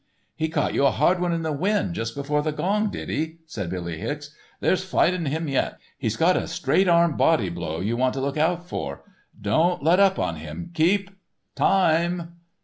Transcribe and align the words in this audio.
"He 0.35 0.49
caught 0.49 0.73
you 0.73 0.83
a 0.87 0.89
hard 0.89 1.19
one 1.21 1.31
in 1.31 1.43
the 1.43 1.51
wind 1.51 1.93
just 1.93 2.15
before 2.15 2.41
the 2.41 2.51
gong, 2.51 2.89
did 2.89 3.07
he?" 3.07 3.37
said 3.45 3.69
Billy 3.69 3.99
Hicks. 3.99 4.33
"There's 4.59 4.83
fight 4.83 5.13
in 5.13 5.27
him 5.27 5.47
yet. 5.47 5.77
He's 5.95 6.17
got 6.17 6.35
a 6.35 6.47
straight 6.47 6.87
arm 6.87 7.17
body 7.17 7.49
blow 7.49 7.81
you 7.81 7.95
want 7.95 8.15
to 8.15 8.19
look 8.19 8.35
out 8.35 8.67
for. 8.67 9.03
Don't 9.39 9.83
let 9.83 9.99
up 9.99 10.17
on 10.17 10.37
him. 10.37 10.71
Keep—" 10.73 11.11
"_Time! 11.55 12.29